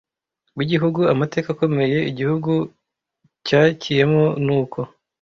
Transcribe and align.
w’Igihugu, 0.57 0.99
amateka 1.13 1.47
akomeye 1.51 1.97
Igihugu 2.11 2.51
cyakiyemo 3.47 4.23
n’uko 4.45 4.79